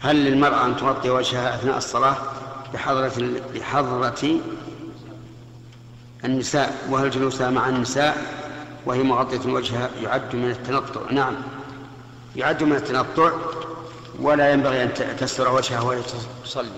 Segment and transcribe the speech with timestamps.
[0.00, 2.16] هل للمرأة أن تغطي وجهها أثناء الصلاة
[2.74, 3.12] بحضرة
[3.54, 4.40] بحضرة
[6.24, 8.38] النساء وهل جلوسها مع النساء
[8.86, 11.34] وهي مغطية وجهها يعد من التنطع؟ نعم.
[12.36, 13.32] يعد من التنطع
[14.20, 16.00] ولا ينبغي أن تستر وجهها وهي
[16.44, 16.68] تصلي.